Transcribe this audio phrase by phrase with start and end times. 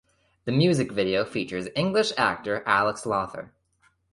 [0.45, 3.51] The music video features English actor Alex Lawther.